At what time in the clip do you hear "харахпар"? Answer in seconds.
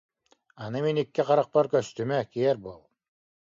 1.27-1.71